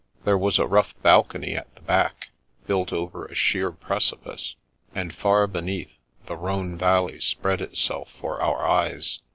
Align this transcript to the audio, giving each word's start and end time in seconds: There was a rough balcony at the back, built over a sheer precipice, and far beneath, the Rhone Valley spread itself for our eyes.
There 0.23 0.35
was 0.35 0.57
a 0.57 0.65
rough 0.65 0.99
balcony 1.03 1.55
at 1.55 1.75
the 1.75 1.81
back, 1.81 2.29
built 2.65 2.91
over 2.91 3.27
a 3.27 3.35
sheer 3.35 3.69
precipice, 3.71 4.55
and 4.95 5.13
far 5.13 5.45
beneath, 5.45 5.91
the 6.25 6.35
Rhone 6.35 6.75
Valley 6.75 7.19
spread 7.19 7.61
itself 7.61 8.09
for 8.19 8.41
our 8.41 8.67
eyes. 8.67 9.19